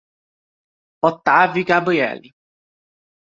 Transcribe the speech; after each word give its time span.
Otávio 1.09 1.61
e 1.61 1.63
Gabrielly 1.69 2.29